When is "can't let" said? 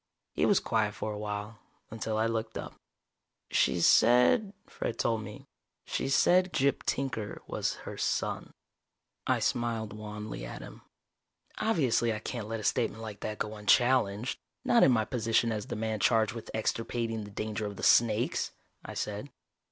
12.17-12.59